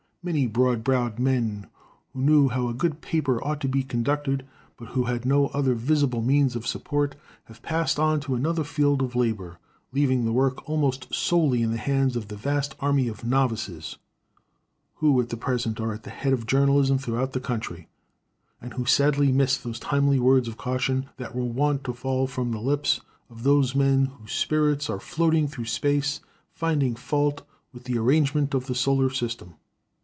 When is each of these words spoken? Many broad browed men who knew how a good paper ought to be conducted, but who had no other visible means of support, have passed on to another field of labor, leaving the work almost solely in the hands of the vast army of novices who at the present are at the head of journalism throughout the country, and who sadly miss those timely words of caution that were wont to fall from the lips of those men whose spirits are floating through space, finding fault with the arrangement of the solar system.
Many 0.23 0.45
broad 0.45 0.83
browed 0.83 1.17
men 1.17 1.65
who 2.13 2.21
knew 2.21 2.49
how 2.49 2.67
a 2.67 2.75
good 2.75 3.01
paper 3.01 3.43
ought 3.43 3.59
to 3.61 3.67
be 3.67 3.81
conducted, 3.81 4.45
but 4.77 4.89
who 4.89 5.05
had 5.05 5.25
no 5.25 5.47
other 5.47 5.73
visible 5.73 6.21
means 6.21 6.55
of 6.55 6.67
support, 6.67 7.15
have 7.45 7.63
passed 7.63 7.97
on 7.97 8.19
to 8.19 8.35
another 8.35 8.63
field 8.63 9.01
of 9.01 9.15
labor, 9.15 9.57
leaving 9.91 10.23
the 10.23 10.31
work 10.31 10.69
almost 10.69 11.11
solely 11.11 11.63
in 11.63 11.71
the 11.71 11.79
hands 11.79 12.15
of 12.15 12.27
the 12.27 12.35
vast 12.35 12.75
army 12.79 13.07
of 13.07 13.23
novices 13.25 13.97
who 14.97 15.19
at 15.19 15.29
the 15.29 15.37
present 15.37 15.79
are 15.81 15.91
at 15.91 16.03
the 16.03 16.11
head 16.11 16.33
of 16.33 16.45
journalism 16.45 16.99
throughout 16.99 17.33
the 17.33 17.39
country, 17.39 17.87
and 18.61 18.75
who 18.75 18.85
sadly 18.85 19.31
miss 19.31 19.57
those 19.57 19.79
timely 19.79 20.19
words 20.19 20.47
of 20.47 20.55
caution 20.55 21.09
that 21.17 21.33
were 21.35 21.43
wont 21.45 21.83
to 21.83 21.93
fall 21.93 22.27
from 22.27 22.51
the 22.51 22.61
lips 22.61 23.01
of 23.31 23.41
those 23.41 23.73
men 23.73 24.05
whose 24.05 24.33
spirits 24.33 24.87
are 24.87 24.99
floating 24.99 25.47
through 25.47 25.65
space, 25.65 26.19
finding 26.53 26.95
fault 26.95 27.41
with 27.73 27.85
the 27.85 27.97
arrangement 27.97 28.53
of 28.53 28.67
the 28.67 28.75
solar 28.75 29.09
system. 29.09 29.55